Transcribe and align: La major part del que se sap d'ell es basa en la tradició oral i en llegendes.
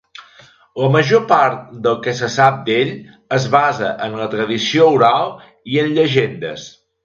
La 0.83 0.87
major 0.95 1.21
part 1.31 1.59
del 1.87 1.99
que 2.07 2.15
se 2.21 2.31
sap 2.37 2.57
d'ell 2.71 2.95
es 3.39 3.47
basa 3.59 3.93
en 4.09 4.19
la 4.25 4.29
tradició 4.35 4.91
oral 4.99 5.33
i 5.75 5.83
en 5.87 5.97
llegendes. 6.03 6.69